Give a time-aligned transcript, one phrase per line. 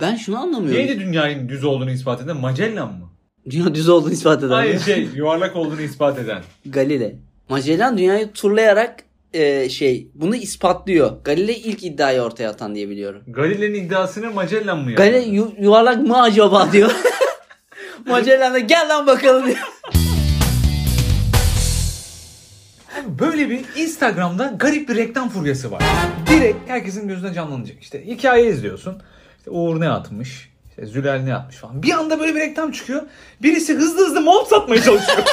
[0.00, 0.78] Ben şunu anlamıyorum.
[0.80, 2.36] Neydi dünyanın düz olduğunu ispat eden?
[2.36, 3.10] Magellan mı?
[3.50, 4.54] Dünya düz olduğunu ispat eden.
[4.54, 6.42] Hayır şey yuvarlak olduğunu ispat eden.
[6.66, 7.16] Galile.
[7.48, 9.02] Magellan dünyayı turlayarak
[9.34, 11.12] e, şey bunu ispatlıyor.
[11.24, 13.22] Galile ilk iddiayı ortaya atan diye biliyorum.
[13.28, 15.04] Galile'nin iddiasını Magellan mı yaptı?
[15.04, 16.90] Galile yu- yuvarlak mı acaba diyor.
[18.06, 19.58] Magellan da gel lan bakalım diyor.
[23.06, 25.82] Böyle bir Instagram'da garip bir reklam furyası var.
[26.30, 27.76] Direkt herkesin gözüne canlanacak.
[27.82, 29.02] İşte hikaye izliyorsun.
[29.44, 30.48] İşte Uğur ne atmış?
[30.70, 31.82] İşte Zülal ne atmış falan.
[31.82, 33.02] Bir anda böyle bir reklam çıkıyor.
[33.42, 35.18] Birisi hızlı hızlı mont satmaya çalışıyor.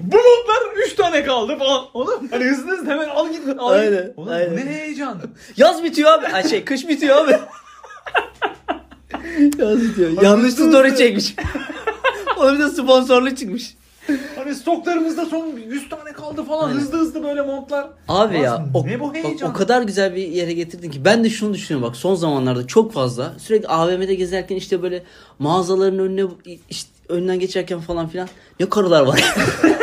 [0.00, 1.84] Bu montlar 3 tane kaldı falan.
[1.94, 3.40] Oğlum hani hızlı hızlı hemen al git.
[3.48, 3.60] Al git.
[3.60, 4.56] Aynen, Oğlum aynen.
[4.56, 5.18] ne heyecan.
[5.56, 6.26] Yaz bitiyor abi.
[6.26, 7.30] Ay şey kış bitiyor abi.
[9.58, 10.22] Yaz bitiyor.
[10.22, 11.34] Yanlış story çekmiş.
[12.36, 13.74] Onun da sponsorlu çıkmış.
[14.36, 16.68] Hani stoklarımızda son 100 tane kaldı falan.
[16.68, 16.80] Aynen.
[16.80, 17.88] Hızlı hızlı böyle montlar.
[18.08, 19.50] Abi Lan ya o, ne bu heyecan?
[19.50, 22.92] o kadar güzel bir yere getirdin ki ben de şunu düşünüyorum bak son zamanlarda çok
[22.92, 25.02] fazla sürekli AVM'de gezerken işte böyle
[25.38, 26.24] mağazaların önüne
[26.70, 28.28] işte önünden geçerken falan filan
[28.60, 29.34] ne karılar var.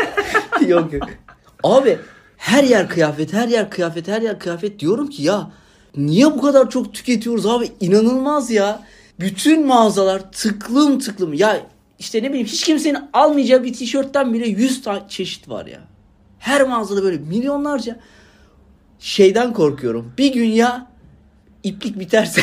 [0.68, 1.04] yok yok.
[1.64, 1.98] Abi
[2.38, 5.52] her yer kıyafet her yer kıyafet her yer kıyafet diyorum ki ya
[5.98, 8.84] niye bu kadar çok tüketiyoruz abi inanılmaz ya.
[9.20, 11.60] Bütün mağazalar tıklım tıklım ya
[12.00, 15.80] işte ne bileyim hiç kimsenin almayacağı bir tişörtten bile 100 tane çeşit var ya.
[16.40, 18.00] Her mağazada böyle milyonlarca
[19.00, 20.14] şeyden korkuyorum.
[20.18, 20.88] Bir gün ya
[21.64, 22.42] iplik biterse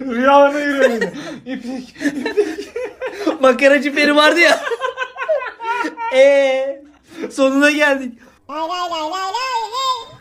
[0.00, 1.12] Rüyalarına giriyor beni.
[1.54, 1.96] İplik.
[3.40, 4.60] makaracı peri vardı ya.
[6.12, 6.84] Eee
[7.30, 8.18] sonuna geldik.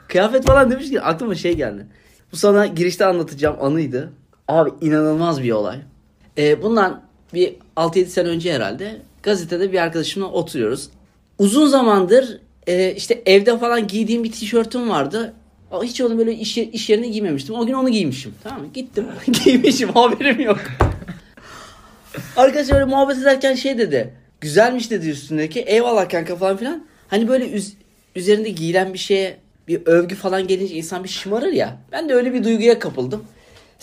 [0.07, 1.87] Kıyafet falan demiş ki aklıma şey geldi.
[2.31, 4.13] Bu sana girişte anlatacağım anıydı.
[4.47, 5.77] Abi inanılmaz bir olay.
[6.37, 7.01] Ee, bundan
[7.33, 10.89] bir 6-7 sene önce herhalde gazetede bir arkadaşımla oturuyoruz.
[11.39, 15.33] Uzun zamandır e, işte evde falan giydiğim bir tişörtüm vardı.
[15.83, 17.55] Hiç onu böyle iş, iş yerine giymemiştim.
[17.55, 18.33] O gün onu giymişim.
[18.43, 18.67] Tamam mı?
[18.73, 19.07] Gittim.
[19.43, 19.89] Giymişim.
[19.89, 20.59] Haberim yok.
[22.37, 24.13] Arkadaş öyle muhabbet ederken şey dedi.
[24.41, 25.59] Güzelmiş dedi üstündeki.
[25.59, 26.85] Eyvallah kanka falan filan.
[27.07, 27.73] Hani böyle üz-
[28.15, 29.37] üzerinde giyilen bir şeye
[29.67, 31.77] bir övgü falan gelince insan bir şımarır ya.
[31.91, 33.23] Ben de öyle bir duyguya kapıldım.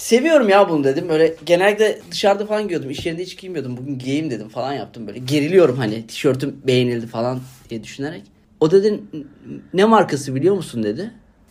[0.03, 1.09] Seviyorum ya bunu dedim.
[1.09, 2.91] Böyle genelde dışarıda falan giyiyordum.
[2.91, 3.77] İş yerinde hiç giymiyordum.
[3.77, 5.19] Bugün giyeyim dedim falan yaptım böyle.
[5.19, 7.41] Geriliyorum hani tişörtüm beğenildi falan
[7.71, 8.23] diye düşünerek.
[8.61, 9.01] O dedi
[9.75, 11.11] ne markası biliyor musun dedi.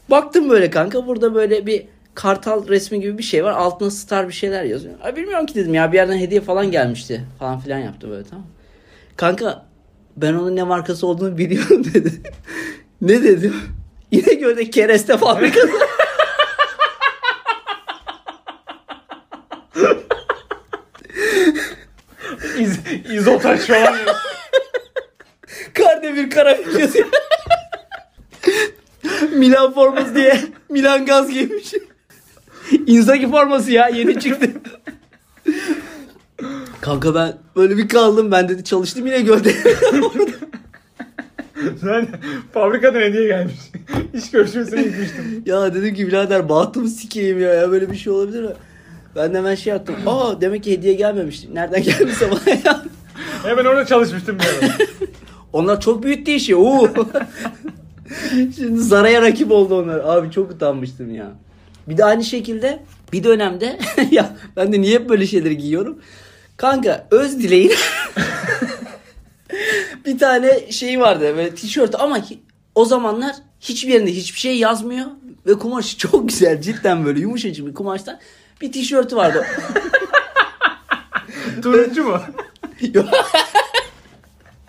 [0.09, 1.85] Baktım böyle kanka burada böyle bir
[2.15, 3.51] kartal resmi gibi bir şey var.
[3.51, 4.93] Altına star bir şeyler yazıyor.
[5.03, 8.47] Ay bilmiyorum ki dedim ya bir yerden hediye falan gelmişti falan filan yaptı böyle tamam.
[9.15, 9.65] Kanka
[10.17, 12.11] ben onun ne markası olduğunu biliyorum dedi.
[13.01, 13.55] ne dedim?
[14.11, 15.71] İnegöl'de kereste fabrikası.
[23.13, 23.95] izotaş falan.
[25.73, 27.07] Kardemir Karabük yazıyor.
[29.35, 31.73] Milan forması diye Milan gaz giymiş.
[32.87, 34.49] Inzaghi forması ya yeni çıktı.
[36.81, 39.53] Kanka ben böyle bir kaldım ben dedi çalıştım yine gölde.
[41.81, 42.07] Sen
[42.53, 43.55] fabrikadan hediye gelmiş.
[44.13, 45.43] İş görüşmesine gitmiştim.
[45.45, 48.53] ya dedim ki birader bahtımı sikeyim ya, ya böyle bir şey olabilir mi?
[49.15, 49.95] Ben de hemen şey yaptım.
[50.07, 51.43] Aa demek ki hediye gelmemiş.
[51.53, 52.83] Nereden geldiyse bana ya.
[53.43, 54.73] Hemen orada çalışmıştım bir ara.
[55.53, 56.55] Onlar çok büyüttü işi.
[56.55, 56.87] Oo.
[58.55, 59.99] Şimdi Zara'ya rakip oldu onlar.
[59.99, 61.31] Abi çok utanmıştım ya.
[61.87, 62.79] Bir de aynı şekilde
[63.13, 63.79] bir dönemde
[64.11, 65.99] ya ben de niye hep böyle şeyleri giyiyorum?
[66.57, 67.71] Kanka öz dileğin
[70.05, 72.37] bir tane şey vardı böyle tişört ama hi-
[72.75, 75.05] o zamanlar hiçbir yerinde hiçbir şey yazmıyor
[75.47, 78.19] ve kumaşı çok güzel cidden böyle yumuşacık bir kumaştan
[78.61, 79.45] bir tişörtü vardı.
[81.63, 82.21] Turuncu mu?
[82.93, 83.05] Yok.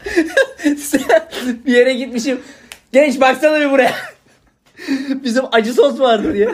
[1.66, 2.40] bir yere gitmişim.
[2.92, 3.94] Genç baksana bir buraya.
[5.24, 6.50] Bizim acı sos vardı diye.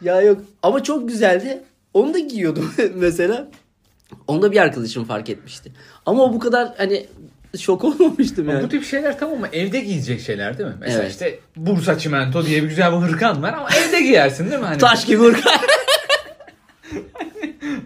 [0.00, 1.62] ya yok ama çok güzeldi.
[1.94, 3.48] Onu da giyiyordum mesela.
[4.26, 5.72] Onu da bir arkadaşım fark etmişti.
[6.06, 7.06] Ama o bu kadar hani
[7.58, 8.64] şok olmamıştım yani.
[8.64, 9.48] Bu tip şeyler tamam mı?
[9.52, 10.74] Evde giyecek şeyler değil mi?
[10.80, 11.10] Mesela Evet.
[11.12, 14.66] işte Bursa Çimento diye bir güzel bir hırkan var ama evde giyersin değil mi?
[14.66, 15.50] Hani, Taş gibi hırka.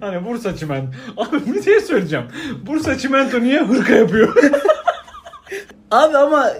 [0.00, 0.88] Hani Bursa Çimento.
[1.16, 2.24] Abi bir şey söyleyeceğim.
[2.66, 4.36] Bursa Çimento niye hırka yapıyor?
[5.90, 6.52] Abi ama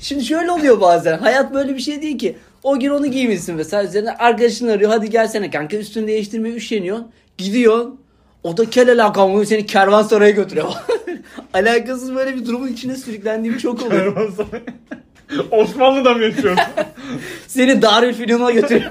[0.00, 1.18] şimdi şöyle oluyor bazen.
[1.18, 2.36] Hayat böyle bir şey değil ki.
[2.62, 4.90] O gün onu giymişsin mesela üzerine arkadaşın arıyor.
[4.90, 7.10] Hadi gelsene kanka üstünü değiştirmeye üşeniyorsun.
[7.38, 8.00] Gidiyorsun.
[8.42, 10.66] O da kel alakamı seni kervansaraya götürüyor.
[11.54, 14.32] Alakasız böyle bir durumun içine sürüklendiğim çok oluyor.
[15.50, 16.64] Osmanlı'da mı yaşıyorsun?
[17.46, 18.90] Seni Darülfünun'a götürüyor.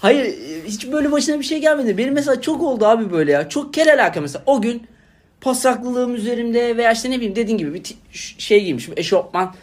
[0.00, 0.34] Hayır
[0.66, 1.98] hiç böyle başına bir şey gelmedi.
[1.98, 3.48] Benim mesela çok oldu abi böyle ya.
[3.48, 4.42] Çok kel alaka mesela.
[4.46, 4.82] O gün
[5.40, 7.82] pasaklılığım üzerimde veya işte ne bileyim dediğin gibi bir
[8.12, 9.54] ş- şey giymişim eşofman.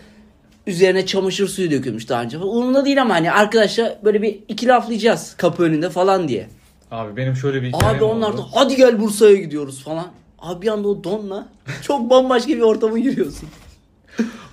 [0.68, 2.38] Üzerine çamaşır suyu dökülmüş daha önce.
[2.38, 6.48] Umurumda değil ama hani arkadaşlar böyle bir iki laflayacağız kapı önünde falan diye.
[6.92, 8.50] Abi benim şöyle bir hikayem Abi onlar da oldu.
[8.54, 10.08] hadi gel Bursa'ya gidiyoruz falan.
[10.44, 11.48] Abi bir anda o donla
[11.82, 13.50] çok bambaşka bir ortama giriyorsun.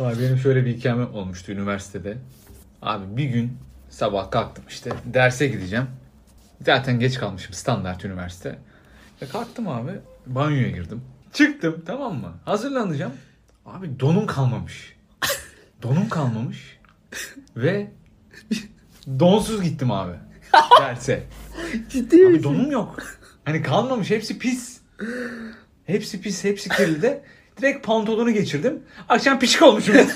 [0.00, 2.18] Abi benim şöyle bir hikayem olmuştu üniversitede.
[2.82, 3.58] Abi bir gün
[3.88, 5.86] sabah kalktım işte derse gideceğim.
[6.64, 8.58] Zaten geç kalmışım standart üniversite.
[9.20, 9.92] Ya kalktım abi
[10.26, 11.02] banyoya girdim.
[11.32, 12.32] Çıktım tamam mı?
[12.44, 13.12] Hazırlanacağım.
[13.66, 14.96] Abi donum kalmamış.
[15.82, 16.78] Donum kalmamış.
[17.56, 17.90] Ve
[19.18, 20.12] donsuz gittim abi.
[20.80, 21.22] Derse.
[21.88, 22.96] Ciddi Abi donum yok.
[23.44, 24.80] Hani kalmamış hepsi pis.
[25.90, 27.22] Hepsi pis, hepsi kirli de.
[27.60, 28.82] Direkt pantolonu geçirdim.
[29.08, 29.94] Akşam pişik olmuşum.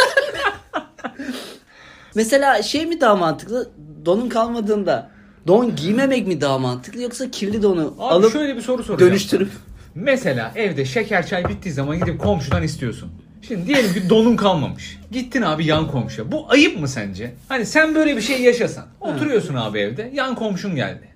[2.14, 3.70] Mesela şey mi daha mantıklı?
[4.04, 5.10] Donun kalmadığında
[5.46, 9.10] don giymemek mi daha mantıklı yoksa kirli donu Abi alıp şöyle bir soru soracağım.
[9.10, 9.50] dönüştürüp
[9.94, 13.12] Mesela evde şeker çay bittiği zaman gidip komşudan istiyorsun.
[13.42, 14.98] Şimdi diyelim ki donun kalmamış.
[15.12, 16.32] Gittin abi yan komşuya.
[16.32, 17.34] Bu ayıp mı sence?
[17.48, 18.86] Hani sen böyle bir şey yaşasan.
[19.00, 20.10] Oturuyorsun abi evde.
[20.14, 21.08] Yan komşun geldi.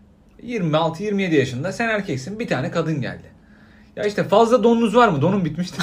[0.43, 2.38] 26-27 yaşında sen erkeksin.
[2.38, 3.38] Bir tane kadın geldi.
[3.98, 5.22] Ya işte fazla donunuz var mı?
[5.22, 5.78] Donum bitmişti.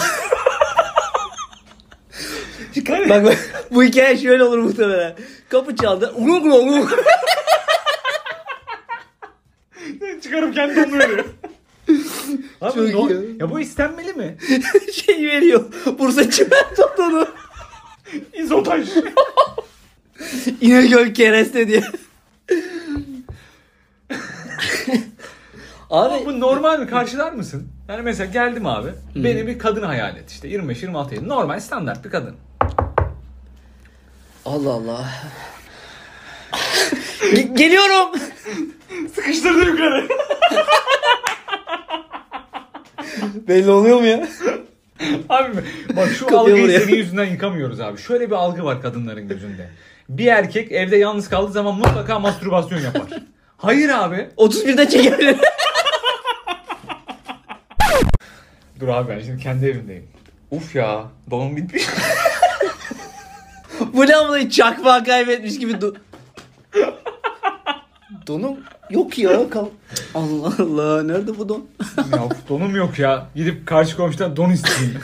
[3.09, 3.37] Bak bak
[3.71, 5.15] bu hikaye şöyle olur muhtemelen.
[5.49, 6.13] Kapı çaldı.
[6.15, 6.99] Uluk uluk uluk.
[10.23, 11.25] Çıkarıp kendi donunu veriyor.
[12.61, 13.37] Abi Çok don- iyi.
[13.41, 14.37] ya bu istenmeli mi?
[14.93, 15.63] şey veriyor.
[15.99, 17.27] Bursa çimento donu.
[18.33, 18.89] İzotaj.
[20.61, 21.83] İnegöl kereste diye.
[25.95, 26.87] Abi Bu normal mi?
[26.87, 27.67] Karşılar mısın?
[27.89, 28.89] Yani mesela geldim abi.
[29.15, 30.47] Beni bir kadın hayal et işte.
[30.47, 31.35] 25-26 yaşında.
[31.35, 32.35] Normal standart bir kadın.
[34.45, 35.05] Allah Allah.
[37.21, 38.19] Ge- Geliyorum.
[39.15, 40.07] Sıkıştırdı yukarı.
[43.47, 44.27] Belli oluyor mu ya?
[45.29, 45.49] Abi
[45.95, 46.81] bak şu Kapıya algıyı vuruyor.
[46.81, 47.97] senin yüzünden yıkamıyoruz abi.
[47.97, 49.69] Şöyle bir algı var kadınların gözünde.
[50.09, 53.03] Bir erkek evde yalnız kaldığı zaman mutlaka mastürbasyon yapar.
[53.57, 54.29] Hayır abi.
[54.37, 55.37] 31'de çekebilir.
[58.79, 60.07] Dur abi ben şimdi kendi evimdeyim.
[60.51, 61.83] Uf ya donum bitmiş.
[63.93, 65.95] Bu ne amına çakmağı kaybetmiş gibi do-
[68.27, 68.57] Donum
[68.89, 69.49] yok ya.
[69.49, 69.65] Kal-
[70.15, 71.65] Allah Allah nerede bu don?
[71.97, 73.27] ya donum yok ya.
[73.35, 74.99] Gidip karşı komşudan don isteyeyim.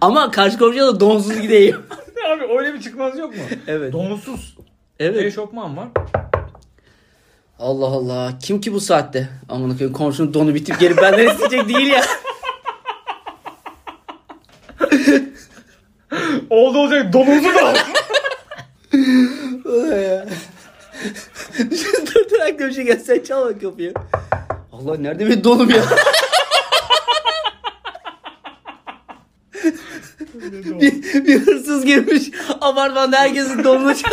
[0.00, 1.76] Ama karşı komşuya da donsuz gideyim.
[2.30, 3.42] abi öyle bir çıkmaz yok mu?
[3.66, 3.92] Evet.
[3.92, 4.56] Donsuz.
[5.00, 5.22] evet.
[5.22, 5.88] Eşofman var.
[7.58, 8.32] Allah Allah.
[8.42, 9.28] Kim ki bu saatte?
[9.48, 12.02] Amına koyayım komşunun donu bitip gelip benden isteyecek değil ya.
[16.50, 17.74] Oldu olacak donunuzu da al.
[22.58, 23.94] Bir şey gel sen çal bak kapıyı.
[24.72, 25.82] Allah nerede benim donum ya?
[30.80, 32.22] bir, bir hırsız girmiş
[32.60, 34.10] apartmanda herkesin donunu çal.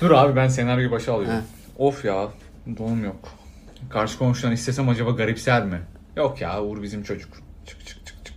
[0.00, 1.44] Dur abi ben senaryoyu başa alıyorum.
[1.78, 2.28] Of ya
[2.78, 3.28] donum yok.
[3.90, 5.80] Karşı komşudan istesem acaba garipser mi?
[6.16, 7.30] Yok ya Uğur bizim çocuk.
[7.66, 8.36] Çık çık çık çık.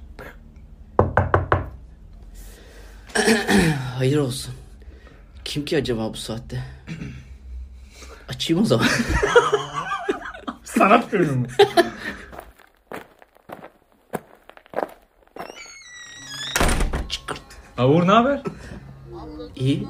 [3.97, 4.53] Hayır olsun.
[5.45, 6.63] Kim ki acaba bu saatte?
[8.29, 8.87] Açayım o zaman.
[10.63, 11.11] Sanat?
[17.09, 17.41] Çıkırt.
[17.75, 18.41] Ha Uğur ne haber?
[19.55, 19.87] İyi.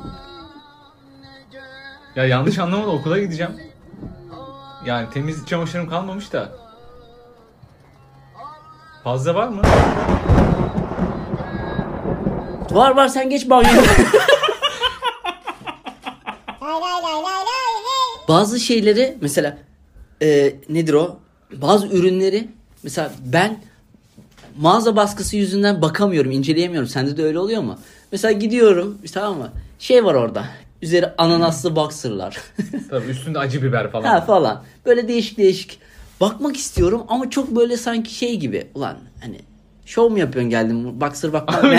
[2.16, 3.52] Ya yanlış anlama da okula gideceğim.
[4.85, 6.69] Yani temiz çamaşırım kalmamış da.
[9.09, 9.61] Fazla var mı?
[12.71, 13.81] Var var sen geç banyoya.
[18.28, 19.57] Bazı şeyleri mesela
[20.21, 21.19] e, nedir o?
[21.54, 22.47] Bazı ürünleri
[22.83, 23.63] mesela ben
[24.57, 26.89] mağaza baskısı yüzünden bakamıyorum, inceleyemiyorum.
[26.89, 27.80] Sende de öyle oluyor mu?
[28.11, 29.51] Mesela gidiyorum tamam mı?
[29.80, 30.45] Şey var orada.
[30.81, 32.37] Üzeri ananaslı boxer'lar.
[32.89, 34.04] Tabii üstünde acı biber falan.
[34.04, 34.63] ha falan.
[34.85, 35.80] Böyle değişik değişik.
[36.21, 38.68] Bakmak istiyorum ama çok böyle sanki şey gibi.
[38.76, 39.40] Ulan hani
[39.85, 41.66] şov mu yapıyorsun geldim boxer bakmam.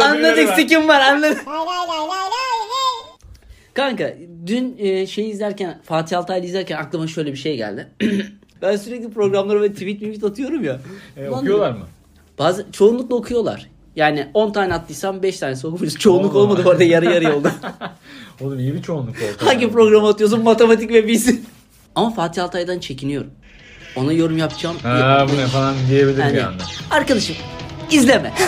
[0.00, 1.44] Anladık sikim var anladık.
[3.74, 4.14] Kanka
[4.46, 7.88] dün e, şey izlerken Fatih Altaylı izlerken aklıma şöyle bir şey geldi.
[8.62, 10.80] ben sürekli programlara böyle tweet tweet atıyorum ya.
[11.16, 11.86] E, Ulan okuyorlar mı?
[12.38, 13.70] Bazı çoğunlukla okuyorlar.
[13.96, 15.94] Yani 10 tane attıysam 5 tanesi okumuş.
[15.98, 17.50] Çoğunluk olmadı bu arada yarı yarıya oldu.
[18.40, 19.36] Oğlum iyi bir çoğunluk oldu.
[19.46, 21.44] Hangi programı atıyorsun matematik ve bilsin.
[21.98, 23.30] Ama Fatih Altaylı'dan çekiniyorum.
[23.96, 24.76] Ona yorum yapacağım.
[24.82, 26.62] Ha bu ne falan diyebilirim Yani, anda.
[26.90, 27.36] arkadaşım
[27.90, 28.32] izleme.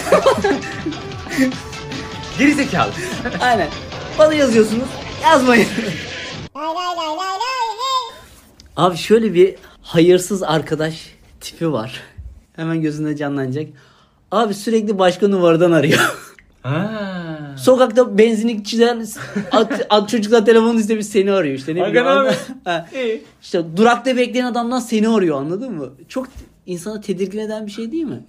[2.38, 2.90] Geri zekalı.
[3.40, 3.68] Aynen.
[4.18, 4.88] Bana yazıyorsunuz
[5.22, 5.68] yazmayın.
[8.76, 10.94] Abi şöyle bir hayırsız arkadaş
[11.40, 12.00] tipi var.
[12.56, 13.66] Hemen gözünde canlanacak.
[14.30, 16.16] Abi sürekli başka numaradan arıyor.
[16.62, 17.09] Ha.
[17.60, 18.96] Sokakta benzinlikçiler
[19.52, 22.08] at, at çocuklar telefonunu istemiş seni arıyor işte ne Hakan bileyim.
[22.18, 22.34] abi.
[22.64, 22.86] Ha.
[22.94, 23.22] İyi.
[23.42, 25.90] İşte durakta bekleyen adamdan seni arıyor anladın mı?
[26.08, 26.26] Çok
[26.66, 28.20] insanı tedirgin eden bir şey değil mi?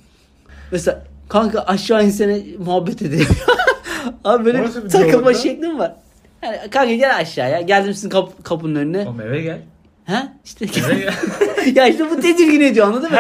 [0.72, 3.28] Mesela kanka aşağı insene muhabbet edelim.
[4.24, 5.96] Abi böyle Orası bir takılma şeklim var.
[6.44, 7.62] Yani kanka gel aşağıya.
[7.62, 9.08] Geldim sizin kap- kapının önüne.
[9.08, 9.60] Oğlum eve gel.
[10.06, 10.34] Ha?
[10.46, 11.14] İşte Eve gel.
[11.76, 13.18] ya işte bu tedirgin ediyor anladın mı?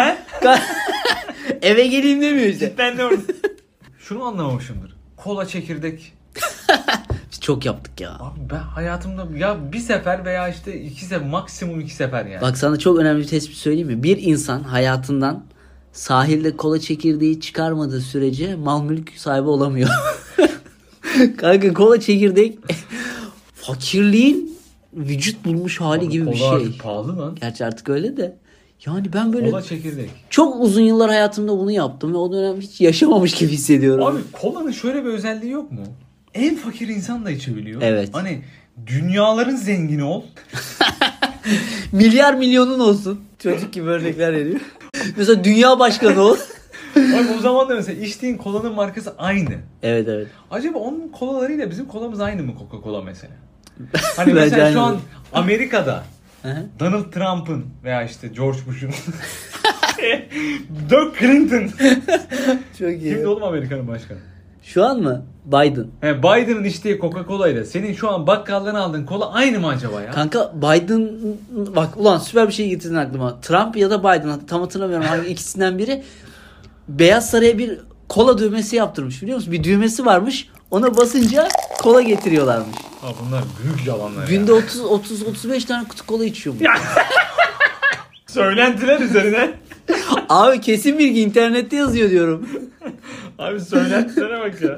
[1.62, 2.74] Eve geleyim demiyor işte.
[2.78, 3.22] ben de orada.
[4.00, 4.96] Şunu anlamamışımdır.
[5.24, 6.14] Kola çekirdek.
[7.32, 8.12] Biz çok yaptık ya.
[8.20, 12.42] Abi ben hayatımda ya bir sefer veya işte iki sefer maksimum iki sefer yani.
[12.42, 14.04] Bak sana çok önemli bir tespit söyleyeyim mi?
[14.04, 15.44] Bir insan hayatından
[15.94, 19.90] sahilde kola çekirdeği çıkarmadığı sürece mal mülk sahibi olamıyor.
[21.38, 22.60] Kanka kola çekirdek
[23.56, 24.58] fakirliğin
[24.94, 26.78] vücut bulmuş hali Abi gibi bir şey.
[26.78, 27.38] pahalı lan.
[27.42, 28.38] Gerçi artık öyle de.
[28.86, 30.10] Yani ben böyle Kola çekirdek.
[30.30, 34.06] çok uzun yıllar hayatımda bunu yaptım ve o dönem hiç yaşamamış gibi hissediyorum.
[34.06, 35.82] Abi kolanın şöyle bir özelliği yok mu?
[36.34, 37.82] En fakir insan da içebiliyor.
[37.82, 38.10] Evet.
[38.14, 38.42] Hani
[38.88, 40.24] dünyaların zengini ol.
[41.92, 43.22] Milyar milyonun olsun.
[43.40, 44.60] Çocuk gibi örnekler veriyor.
[45.18, 46.38] Mesela dünya başkanı ol.
[46.96, 49.54] Abi o zaman da mesela içtiğin kolanın markası aynı.
[49.84, 50.28] evet evet.
[50.52, 53.34] Acaba onun kolalarıyla bizim kolamız aynı mı Coca-Cola mesela?
[54.16, 54.98] Hani mesela şu an
[55.34, 56.04] Amerika'da
[56.42, 56.66] Hı hı.
[56.80, 58.90] Donald Trump'ın veya işte George Bush'un
[60.90, 61.68] Doug Clinton.
[62.80, 63.14] Çok iyi.
[63.14, 64.18] Kimdi oğlum Amerika'nın başkanı?
[64.64, 65.26] Şu an mı?
[65.46, 65.88] Biden.
[66.02, 70.12] He, Biden'ın içtiği Coca-Cola ile senin şu an bakkaldan aldığın kola aynı mı acaba ya?
[70.12, 71.10] Kanka Biden
[71.76, 73.42] bak ulan süper bir şey getirdin aklıma.
[73.42, 76.04] Trump ya da Biden tam hatırlamıyorum hangi ikisinden biri
[76.88, 77.80] Beyaz Saray'a bir
[78.10, 79.54] kola düğmesi yaptırmış biliyor musun?
[79.54, 80.50] Bir düğmesi varmış.
[80.72, 81.48] Ona basınca
[81.82, 82.78] kola getiriyorlarmış.
[83.02, 84.58] Ha, bunlar büyük yalanlar Günde ya.
[84.58, 86.64] 30 30 35 tane kutu kola içiyormuş.
[88.28, 89.54] Söylentiler üzerine.
[90.30, 92.50] Abi kesin bilgi internette yazıyor diyorum.
[93.40, 94.72] Abi söylentilere bak ya.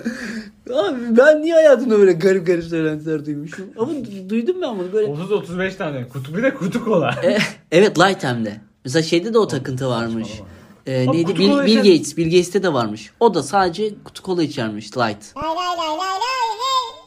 [0.77, 3.65] Abi ben niye hayatımda böyle garip garip söylentiler duymuşum?
[3.77, 5.07] Ama du- duydum ben bunu böyle.
[5.11, 7.15] 30-35 tane kutu bir de kutu kola.
[7.23, 7.37] E,
[7.71, 8.61] evet light hem de.
[8.85, 10.29] Mesela şeyde de o takıntı varmış.
[10.87, 11.25] E, Abi neydi?
[11.27, 12.17] kutu Bill, kola Bill içen- Gates.
[12.17, 13.09] Bill Gates'te de varmış.
[13.19, 15.23] O da sadece kutu kola içermiş light.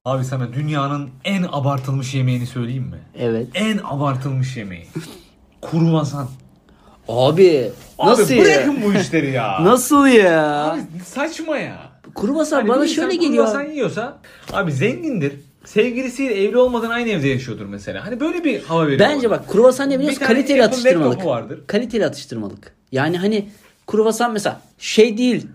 [0.07, 2.99] Abi sana dünyanın en abartılmış yemeğini söyleyeyim mi?
[3.19, 3.47] Evet.
[3.55, 4.87] En abartılmış yemeği.
[5.71, 6.29] Kruvasan.
[7.09, 8.45] Abi nasıl Abi ya?
[8.45, 9.59] bırakın bu işleri ya.
[9.65, 10.65] Nasıl ya?
[10.71, 11.79] Abi saçma ya.
[12.15, 13.45] Kuru basar Hani bana bir insan şöyle geliyor.
[13.45, 14.19] kruvasan yiyorsa
[14.53, 15.33] abi zengindir.
[15.65, 18.07] Sevgilisiyle evli olmadan aynı evde yaşıyordur mesela.
[18.07, 19.01] Hani böyle bir hava veriyor.
[19.01, 20.19] Bence bak kruvasan ne Bir biliyorsun?
[20.21, 21.11] tane Kaliteli Apple atıştırmalık.
[21.13, 21.61] laptopu vardır.
[21.67, 22.75] Kaliteli atıştırmalık.
[22.93, 23.49] Yani hani
[23.87, 25.47] kruvasan mesela şey değil.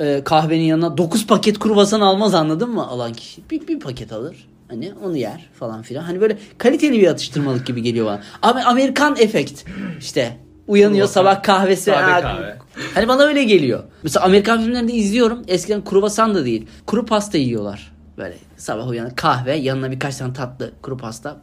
[0.00, 3.50] E, kahvenin yanına 9 paket kruvasan almaz anladın mı alan kişi?
[3.50, 4.48] Bir, bir paket alır.
[4.68, 6.02] Hani onu yer falan filan.
[6.02, 8.20] Hani böyle kaliteli bir atıştırmalık gibi geliyor bana.
[8.42, 9.64] Ama Amerikan efekt
[10.00, 10.36] işte.
[10.68, 11.92] Uyanıyor Kruvasan, sabah kahvesi.
[11.92, 12.56] ha, kahve.
[12.94, 13.82] Hani bana öyle geliyor.
[14.02, 15.42] Mesela Amerikan filmlerinde izliyorum.
[15.48, 16.66] Eskiden kruvasan da değil.
[16.86, 17.92] Kuru pasta yiyorlar.
[18.18, 21.36] Böyle sabah uyanıp kahve yanına birkaç tane tatlı kuru pasta.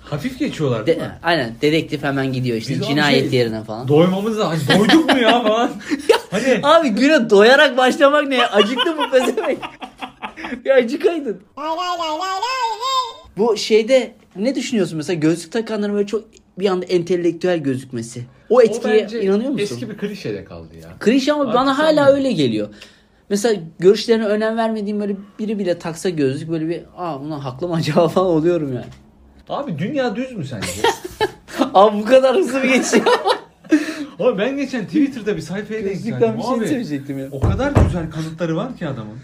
[0.00, 1.18] Hafif geçiyorlar değil De- mi?
[1.22, 3.88] aynen dedektif hemen gidiyor işte Biz cinayet şey- yerine falan.
[3.88, 4.66] Doymamız lazım.
[4.68, 5.70] Hani doyduk mu ya falan.
[6.30, 8.34] hani Abi güne doyarak başlamak ne?
[8.36, 8.50] ya?
[8.52, 9.58] Acıktı mı pezevenk?
[10.64, 11.42] ya acıkaydın.
[13.38, 16.24] Bu şeyde ne düşünüyorsun mesela gözlük takanların böyle çok
[16.58, 18.24] bir anda entelektüel gözükmesi.
[18.50, 19.62] O etkiye bence inanıyor musun?
[19.64, 20.88] eski bir klişede kaldı ya.
[21.00, 22.16] Klişe ama Artık bana hala sanmıyorum.
[22.16, 22.68] öyle geliyor.
[23.30, 27.74] Mesela görüşlerine önem vermediğim böyle biri bile taksa gözlük böyle bir aa buna haklı mı
[27.74, 28.84] acaba falan oluyorum yani.
[29.48, 30.66] Abi dünya düz mü sence?
[31.74, 33.04] Abi bu kadar hızlı bir geçiyor.
[34.18, 36.34] Abi ben geçen Twitter'da bir sayfaya denk geldim.
[36.38, 37.28] bir şey Abi, söyleyecektim ya.
[37.32, 39.18] O kadar güzel kanıtları var ki adamın.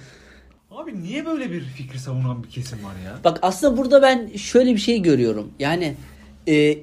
[0.70, 3.18] Abi niye böyle bir fikri savunan bir kesim var ya?
[3.24, 5.50] Bak aslında burada ben şöyle bir şey görüyorum.
[5.58, 5.94] Yani
[6.48, 6.78] e,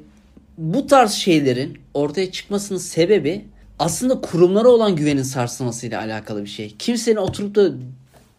[0.58, 3.46] bu tarz şeylerin ortaya çıkmasının sebebi
[3.80, 6.76] aslında kurumlara olan güvenin sarsılmasıyla alakalı bir şey.
[6.80, 7.72] Kimsenin oturup da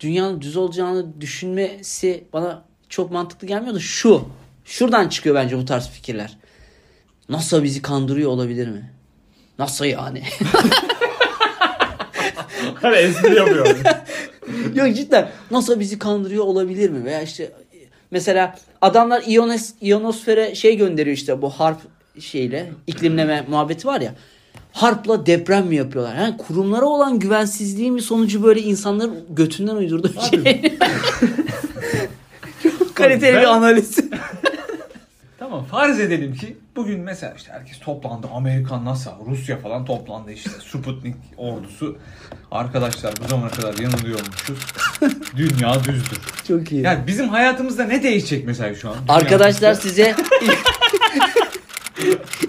[0.00, 4.24] dünyanın düz olacağını düşünmesi bana çok mantıklı gelmiyor da şu.
[4.64, 6.38] Şuradan çıkıyor bence bu tarz fikirler.
[7.28, 8.91] NASA bizi kandırıyor olabilir mi?
[9.62, 10.23] NASA yani.
[12.83, 13.66] Hani espri yapıyor.
[14.75, 17.04] Yok cidden NASA bizi kandırıyor olabilir mi?
[17.04, 17.52] Veya işte
[18.11, 21.78] mesela adamlar iyonos, iyonosfere şey gönderiyor işte bu harp
[22.21, 24.14] şeyle iklimleme muhabbeti var ya.
[24.73, 26.16] Harpla deprem mi yapıyorlar?
[26.16, 30.62] Yani kurumlara olan güvensizliği mi sonucu böyle insanların götünden uydurduğu şey.
[32.62, 33.99] Çok kaliteli Ben- bir analiz.
[35.38, 38.26] tamam farz edelim ki bugün mesela işte herkes toplandı.
[38.34, 40.50] Amerikan, NASA, Rusya falan toplandı işte.
[40.70, 41.98] Sputnik ordusu.
[42.50, 44.58] Arkadaşlar bu zamana kadar yanılıyormuşuz.
[45.36, 46.18] Dünya düzdür.
[46.48, 46.82] Çok iyi.
[46.82, 48.94] Yani bizim hayatımızda ne değişecek mesela şu an?
[49.02, 49.88] Dünya Arkadaşlar düzse?
[49.88, 50.16] size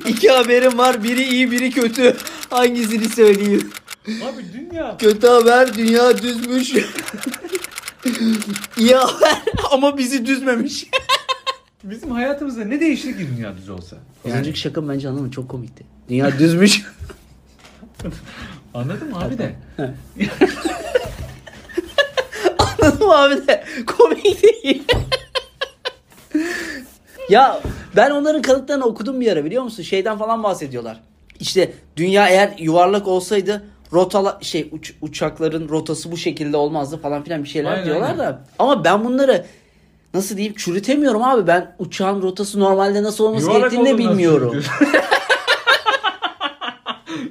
[0.08, 1.04] iki haberim var.
[1.04, 2.18] Biri iyi, biri kötü.
[2.50, 3.72] Hangisini söyleyeyim?
[4.08, 6.74] Abi dünya Kötü haber dünya düzmüş.
[8.78, 9.38] İyi haber
[9.72, 10.86] ama bizi düzmemiş.
[11.84, 13.98] Bizim hayatımızda ne değişir ki dünya düz olsa?
[14.26, 15.32] Az önceki şakam bence anladın mı?
[15.32, 15.84] Çok komikti.
[16.10, 16.84] Dünya düzmüş.
[18.74, 19.56] anladın mı abi de?
[22.60, 23.64] Anladın mı abi de?
[23.88, 24.84] Komik değil.
[27.30, 27.62] ya
[27.96, 29.84] ben onların kanıtlarını okudum bir ara biliyor musun?
[29.84, 31.00] Şeyden falan bahsediyorlar.
[31.40, 33.64] İşte dünya eğer yuvarlak olsaydı
[33.94, 38.42] rotala şey uç- uçakların rotası bu şekilde olmazdı falan filan bir şeyler Aynen, diyorlar da.
[38.60, 39.46] Ama ben bunları
[40.14, 41.48] nasıl diyeyim çürütemiyorum abi.
[41.48, 44.64] Ben uçağın rotası normalde nasıl olması Yuvarlak gerektiğini de bilmiyorum.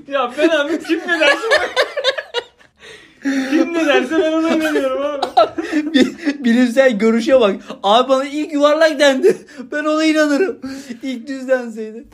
[0.09, 1.37] ya ben abi kim ne derse
[3.51, 5.23] kim ne derse ben ona inanıyorum abi.
[5.95, 7.57] Bi- Bilimsel görüşe bak.
[7.83, 9.37] Abi bana ilk yuvarlak dendi.
[9.73, 10.59] Ben ona inanırım.
[11.03, 12.05] İlk düz denseydi.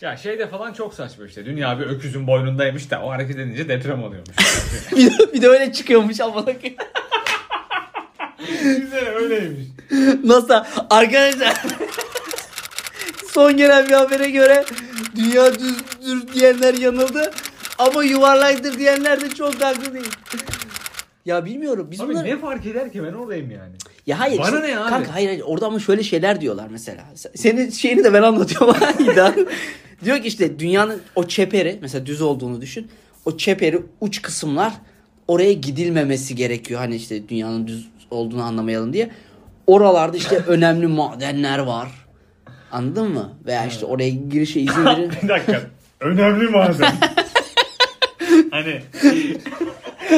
[0.00, 1.46] Ya şeyde falan çok saçma işte.
[1.46, 4.36] Dünya bir öküzün boynundaymış da o hareket edince deprem oluyormuş.
[4.96, 6.52] bir, de, bir de öyle çıkıyormuş amına
[8.62, 9.66] Güzel öyleymiş.
[10.24, 10.54] Nasıl?
[10.90, 11.62] Arkadaşlar
[13.32, 14.64] son gelen bir habere göre
[15.16, 17.30] dünya düzdür diyenler yanıldı.
[17.78, 20.10] Ama yuvarlaktır diyenler de çok haklı değil.
[21.26, 21.88] Ya bilmiyorum.
[21.90, 22.26] Biz Abi bunları...
[22.26, 23.72] ne fark eder ki ben oradayım yani.
[24.06, 24.38] Ya hayır.
[24.38, 24.90] Bana işte- ne abi?
[24.90, 25.42] Kanka hayır hayır.
[25.46, 27.04] Orada ama şöyle şeyler diyorlar mesela.
[27.16, 28.76] Se- Senin şeyini de ben anlatıyorum.
[30.04, 32.88] Diyor ki işte dünyanın o çeperi mesela düz olduğunu düşün.
[33.24, 34.72] O çeperi uç kısımlar
[35.28, 36.80] oraya gidilmemesi gerekiyor.
[36.80, 39.10] Hani işte dünyanın düz olduğunu anlamayalım diye.
[39.66, 41.88] Oralarda işte önemli madenler var.
[42.72, 43.32] Anladın mı?
[43.46, 45.12] Veya işte oraya girişe izin verin.
[45.22, 45.60] bir dakika.
[46.00, 46.92] Önemli maden.
[48.50, 48.82] hani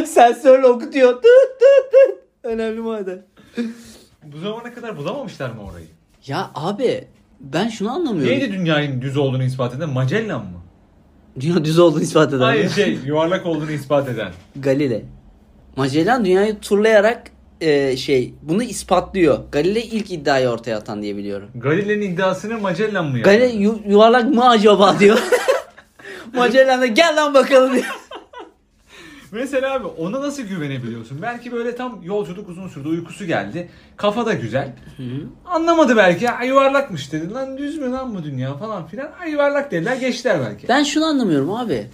[0.06, 1.12] Sensörle okutuyor.
[1.12, 2.18] Tut tut tut.
[2.42, 3.22] Önemli maden.
[4.22, 5.86] bu zamana kadar bulamamışlar mı orayı?
[6.26, 7.04] Ya abi
[7.40, 8.32] ben şunu anlamıyorum.
[8.32, 9.88] Neydi dünyanın düz olduğunu ispat eden?
[9.90, 10.62] Magellan mı?
[11.40, 12.44] Dünya düz olduğunu ispat eden.
[12.44, 14.32] Hayır şey yuvarlak olduğunu ispat eden.
[14.56, 15.04] Galile.
[15.76, 17.31] Magellan dünyayı turlayarak
[17.62, 19.38] e, şey bunu ispatlıyor.
[19.52, 21.48] Galile ilk iddiayı ortaya atan diye biliyorum.
[21.54, 23.30] Galile'nin iddiasını Magellan mı yaptı?
[23.30, 25.18] Galile yu- yuvarlak mı acaba diyor.
[26.34, 27.84] Magellan da gel lan bakalım diyor.
[29.32, 31.22] Mesela abi ona nasıl güvenebiliyorsun?
[31.22, 33.68] Belki böyle tam yolculuk uzun sürdü, uykusu geldi.
[33.96, 34.72] Kafa da güzel.
[35.46, 36.30] Anlamadı belki.
[36.30, 37.30] Ay yuvarlakmış dedi.
[37.32, 39.10] Lan düz mü lan bu dünya falan filan.
[39.20, 40.68] Ay yuvarlak dediler geçtiler belki.
[40.68, 41.86] Ben şunu anlamıyorum abi.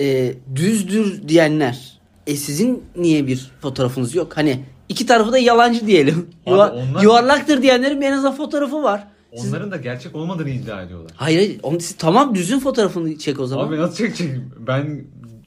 [0.00, 1.98] E, düzdür diyenler.
[2.26, 4.36] E sizin niye bir fotoğrafınız yok?
[4.36, 6.26] Hani iki tarafı da yalancı diyelim.
[6.46, 9.04] Abi Yuva- onlar- Yuvarlaktır diyenlerin en azından fotoğrafı var.
[9.36, 11.10] Siz- Onların da gerçek olmadığını iddia ediyorlar.
[11.16, 11.60] Hayır hayır.
[11.62, 13.66] Onu, siz- tamam düzün fotoğrafını çek o zaman.
[13.68, 14.30] Abi nasıl çekecek?
[14.58, 15.04] Ben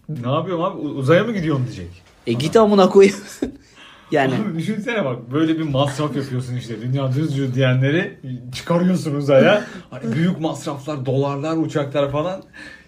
[0.10, 0.78] ne yapıyorum abi?
[0.78, 2.02] U- Uzaya mı gidiyorum diyecek.
[2.28, 3.18] E git amına koyayım.
[4.12, 4.34] yani.
[4.36, 8.20] Abi düşünsene bak böyle bir masraf yapıyorsun işte dünya düz diyenleri
[8.56, 9.64] çıkarıyorsun uzaya.
[9.90, 12.44] Hani büyük masraflar, dolarlar, uçaklar falan.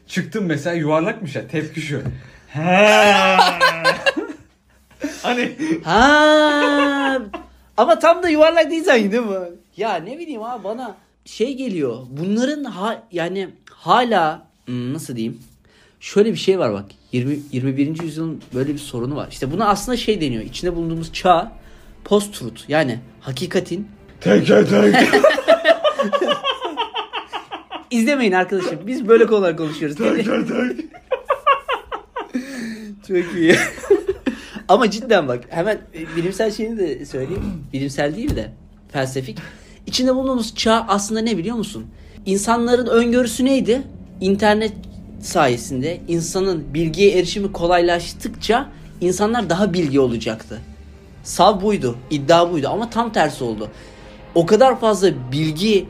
[0.08, 2.02] Çıktım mesela yuvarlakmış ya tepki şu.
[2.48, 3.38] He.
[5.24, 7.22] Hani Ha.
[7.78, 9.38] Ama tam da yuvarlak değil sanki değil mi?
[9.78, 11.98] Ya ne bileyim abi bana şey geliyor.
[12.10, 15.40] Bunların ha, yani hala hmm, nasıl diyeyim?
[16.00, 16.86] Şöyle bir şey var bak.
[17.12, 18.02] 20 21.
[18.02, 19.28] yüzyılın böyle bir sorunu var.
[19.32, 20.44] İşte buna aslında şey deniyor.
[20.44, 21.52] İçinde bulunduğumuz çağ
[22.04, 22.70] post truth.
[22.70, 23.88] Yani hakikatin
[24.22, 24.96] teke tek.
[27.92, 28.80] izlemeyin arkadaşım.
[28.88, 29.98] Biz böyle konular konuşuyoruz.
[29.98, 30.86] teke tek.
[33.08, 33.56] Çok iyi.
[34.68, 37.44] Ama cidden bak hemen e, bilimsel şeyini de söyleyeyim.
[37.74, 38.52] Bilimsel değil de
[38.92, 39.38] felsefik.
[39.88, 41.86] İçinde bulunduğumuz çağ aslında ne biliyor musun?
[42.26, 43.82] İnsanların öngörüsü neydi?
[44.22, 44.74] İnternet
[45.22, 48.70] sayesinde insanın bilgiye erişimi kolaylaştıkça
[49.02, 50.60] insanlar daha bilgi olacaktı.
[51.24, 53.70] Sav buydu, iddia buydu ama tam tersi oldu.
[54.36, 55.86] O kadar fazla bilgi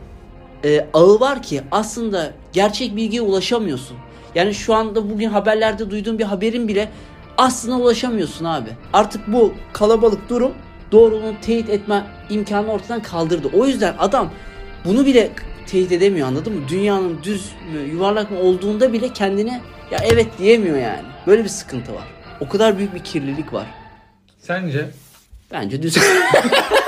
[0.66, 3.98] e, ağı var ki aslında gerçek bilgiye ulaşamıyorsun.
[4.36, 6.90] Yani şu anda bugün haberlerde duyduğun bir haberin bile
[7.38, 8.70] aslında ulaşamıyorsun abi.
[8.94, 10.52] Artık bu kalabalık durum
[10.92, 13.50] doğruluğunu teyit etme imkanını ortadan kaldırdı.
[13.54, 14.32] O yüzden adam
[14.86, 15.30] bunu bile
[15.68, 16.62] teyit edemiyor anladın mı?
[16.70, 21.04] Dünyanın düz mü yuvarlak mı olduğunda bile kendine ya evet diyemiyor yani.
[21.28, 22.04] Böyle bir sıkıntı var.
[22.40, 23.66] O kadar büyük bir kirlilik var.
[24.40, 24.90] Sence?
[25.52, 25.94] Bence düz.
[25.94, 26.04] Tek.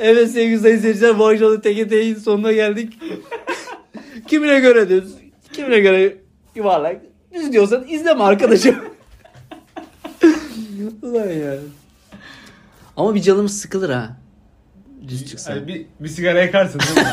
[0.00, 2.92] evet sevgili sayın seyirciler bu akşam da teke teyin sonuna geldik.
[4.28, 5.14] Kimine göre düz,
[5.52, 6.16] kimine göre
[6.54, 7.00] yuvarlak.
[7.34, 8.76] Düz diyorsan izleme arkadaşım.
[11.02, 11.54] Ulan ya.
[12.96, 14.16] Ama bir canımız sıkılır ha.
[15.08, 15.52] Düz çıksa.
[15.52, 17.12] Hani bir, bir sigara yakarsın değil mi?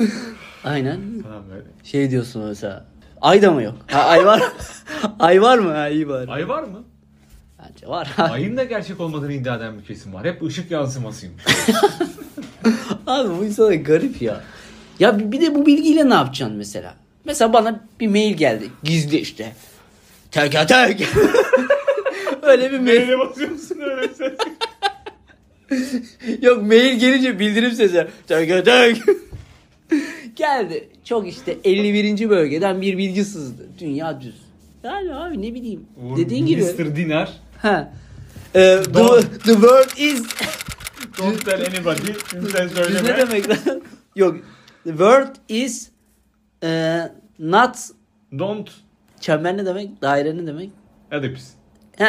[0.64, 1.00] Aynen.
[1.22, 1.66] Falan böyle.
[1.84, 2.86] Şey diyorsun mesela.
[3.20, 3.74] Ay da mı yok?
[3.86, 4.42] Ha, ay var.
[5.18, 5.72] ay var mı?
[5.72, 6.28] Ha, iyi var.
[6.28, 6.84] Ay var mı?
[7.58, 8.14] Bence var.
[8.18, 10.24] Ayın da gerçek olmadığını iddia eden bir kesim var.
[10.24, 11.44] Hep ışık yansımasıymış.
[13.06, 14.40] Abi bu insana garip ya.
[15.00, 16.94] Ya bir de bu bilgiyle ne yapacaksın mesela?
[17.24, 18.70] Mesela bana bir mail geldi.
[18.82, 19.52] Gizli işte.
[20.30, 21.08] Tek tek.
[22.42, 23.00] Öyle bir mail.
[23.00, 24.32] Neyle basıyorsun öyle ses?
[26.42, 28.06] Yok mail gelince bildirim sesi.
[28.26, 29.02] Tek tek.
[30.36, 30.88] Geldi.
[31.04, 32.30] Çok işte 51.
[32.30, 33.66] bölgeden bir bilgi sızdı.
[33.78, 34.34] Dünya düz.
[34.84, 35.86] Yani abi ne bileyim.
[36.16, 36.62] Dediğin gibi.
[36.62, 36.96] Mr.
[36.96, 37.32] Dinar.
[37.58, 37.92] Ha.
[38.54, 40.22] Ee, the, the world is
[41.18, 42.12] Don't tell anybody.
[42.30, 43.16] Sen Düz ne söyleme.
[43.16, 43.82] demek lan?
[44.16, 44.36] Yok.
[44.84, 45.90] The world is
[46.64, 47.02] e,
[47.38, 47.76] not
[48.38, 48.70] Don't.
[49.20, 50.02] çember ne demek?
[50.02, 50.70] Daire ne demek?
[51.10, 51.54] Hadi pis.